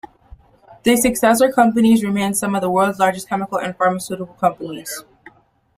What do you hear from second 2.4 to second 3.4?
of the world's largest